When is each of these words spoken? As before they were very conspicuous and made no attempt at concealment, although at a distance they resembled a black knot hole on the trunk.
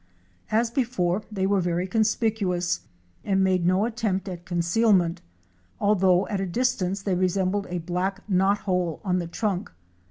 As 0.49 0.71
before 0.71 1.21
they 1.31 1.45
were 1.45 1.61
very 1.61 1.85
conspicuous 1.85 2.79
and 3.23 3.43
made 3.43 3.67
no 3.67 3.85
attempt 3.85 4.27
at 4.27 4.45
concealment, 4.45 5.21
although 5.79 6.27
at 6.27 6.41
a 6.41 6.47
distance 6.47 7.03
they 7.03 7.13
resembled 7.13 7.67
a 7.69 7.77
black 7.77 8.27
knot 8.27 8.57
hole 8.65 8.99
on 9.05 9.19
the 9.19 9.27
trunk. 9.27 9.71